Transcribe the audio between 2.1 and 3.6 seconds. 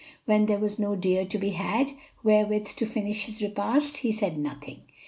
wherewith to finish his